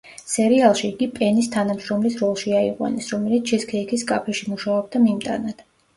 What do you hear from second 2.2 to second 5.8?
როლში აიყვანეს, რომელიც ჩიზქეიქის კაფეში მუშაობდა მიმტანად.